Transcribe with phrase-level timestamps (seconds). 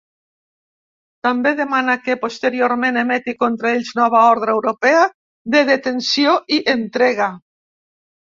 [1.25, 5.05] També demana que, posteriorment, emeti contra ells nova ordre europea
[5.57, 7.31] de detenció i entrega.